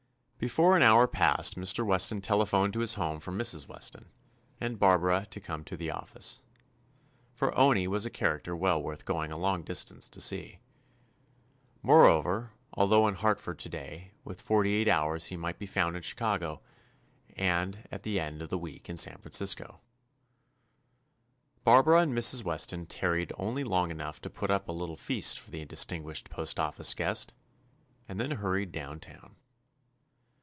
[0.43, 1.85] Before an hour passed Mr.
[1.85, 3.67] Weston telephoned to his home for Mrs.
[3.67, 4.09] Wes ton
[4.59, 6.41] and Barbara to come to the office,
[7.35, 10.57] for Owney was a character well worth going a long distance to see.
[11.83, 15.37] More 228 TOMMY POSTOFFICE over, although in Hartford to day, within forty eight hours he
[15.37, 16.61] might be found in Chicago,
[17.37, 19.79] and at the end of a week in San Francisco.
[21.63, 22.43] Barbara and Mrs.
[22.43, 26.95] Weston tarried only long enough to put up a little feast for the distinguished postoffice
[26.95, 27.35] guest,
[28.09, 29.35] and then hurried down town.